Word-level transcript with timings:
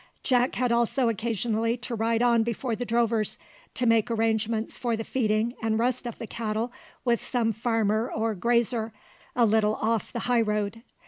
Jack 0.23 0.55
had 0.55 0.71
also 0.71 1.09
occasionally 1.09 1.77
to 1.77 1.93
ride 1.93 2.23
on 2.23 2.41
before 2.41 2.75
the 2.75 2.85
drovers, 2.85 3.37
to 3.75 3.85
make 3.85 4.09
arrangements 4.09 4.75
for 4.75 4.95
the 4.97 5.03
feeding 5.03 5.53
and 5.61 5.77
rest 5.77 6.07
of 6.07 6.17
the 6.17 6.25
cattle 6.25 6.71
with 7.05 7.21
some 7.23 7.51
farmer 7.53 8.11
or 8.11 8.33
grazier 8.33 8.93
a 9.35 9.45
little 9.45 9.75
off 9.75 10.11
the 10.11 10.21
high 10.21 10.41
road. 10.41 10.81